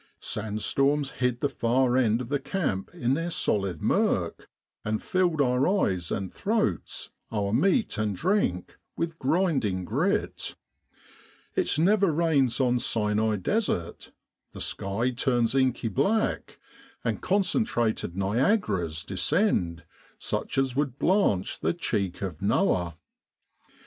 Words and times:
Sand 0.19 0.63
storms 0.63 1.11
hid 1.11 1.41
the 1.41 1.47
far 1.47 1.95
end 1.95 2.21
of 2.21 2.29
the 2.29 2.39
camp 2.39 2.89
in 2.91 3.13
their 3.13 3.29
solid 3.29 3.83
murk, 3.83 4.49
and 4.83 5.03
filled 5.03 5.39
our 5.39 5.67
eyes 5.67 6.11
and 6.11 6.33
throats, 6.33 7.11
our 7.31 7.53
meat 7.53 7.99
and 7.99 8.15
drink, 8.15 8.79
with 8.97 9.19
grinding 9.19 9.85
grit. 9.85 10.55
It 11.53 11.77
never 11.77 12.11
rains 12.11 12.59
on 12.59 12.79
Sinai 12.79 13.35
Desert; 13.35 14.11
the 14.53 14.59
sky 14.61 15.11
turns 15.11 15.53
inky 15.53 15.87
black, 15.87 16.57
and 17.03 17.21
concentrated 17.21 18.15
Niagaras 18.17 19.05
descend 19.05 19.83
such 20.17 20.57
as 20.57 20.75
would 20.75 20.97
blanch 20.97 21.59
the 21.59 21.75
cheek 21.75 22.23
of 22.23 22.41
Noah. 22.41 22.97